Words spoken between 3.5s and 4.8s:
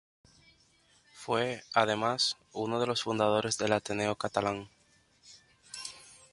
del Ateneo Catalán.